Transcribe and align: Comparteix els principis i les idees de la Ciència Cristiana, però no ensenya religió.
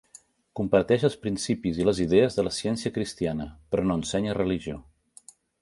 Comparteix 0.59 1.05
els 1.09 1.17
principis 1.25 1.77
i 1.83 1.85
les 1.89 2.01
idees 2.07 2.39
de 2.39 2.47
la 2.49 2.55
Ciència 2.63 2.95
Cristiana, 2.97 3.49
però 3.75 3.89
no 3.91 4.03
ensenya 4.03 4.39
religió. 4.43 4.83